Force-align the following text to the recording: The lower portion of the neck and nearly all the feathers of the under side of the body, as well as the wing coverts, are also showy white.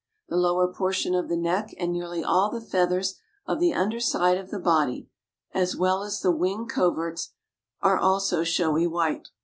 The 0.29 0.35
lower 0.35 0.67
portion 0.73 1.13
of 1.13 1.29
the 1.29 1.37
neck 1.37 1.75
and 1.77 1.91
nearly 1.93 2.23
all 2.23 2.49
the 2.49 2.59
feathers 2.59 3.19
of 3.45 3.59
the 3.59 3.71
under 3.71 3.99
side 3.99 4.39
of 4.39 4.49
the 4.49 4.57
body, 4.57 5.09
as 5.53 5.75
well 5.75 6.01
as 6.01 6.21
the 6.21 6.31
wing 6.31 6.65
coverts, 6.67 7.33
are 7.81 7.99
also 7.99 8.43
showy 8.43 8.87
white. 8.87 9.29